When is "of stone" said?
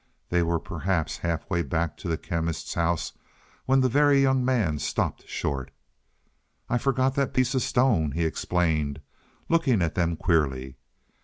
7.53-8.13